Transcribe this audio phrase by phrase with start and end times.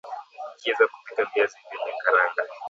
[0.55, 2.41] njia za kupika viazi vyenye karanga